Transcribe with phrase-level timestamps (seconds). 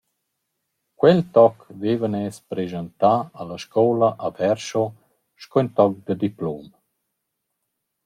[1.03, 3.13] Quel toc vaivan els preschantà
[3.43, 4.85] a la scoula a Verscio
[5.47, 6.65] sco toc da diplom.